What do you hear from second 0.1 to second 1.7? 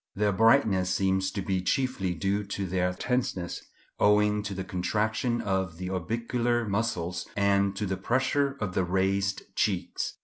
Their brightness seems to be